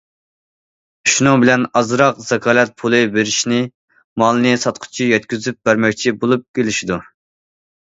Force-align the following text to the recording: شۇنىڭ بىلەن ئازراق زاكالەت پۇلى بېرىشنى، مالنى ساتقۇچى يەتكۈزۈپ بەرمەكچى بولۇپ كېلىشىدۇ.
شۇنىڭ 1.15 1.43
بىلەن 1.43 1.67
ئازراق 1.81 2.23
زاكالەت 2.31 2.73
پۇلى 2.83 3.03
بېرىشنى، 3.19 3.63
مالنى 4.25 4.57
ساتقۇچى 4.67 5.11
يەتكۈزۈپ 5.15 5.65
بەرمەكچى 5.71 6.19
بولۇپ 6.23 6.53
كېلىشىدۇ. 6.59 7.05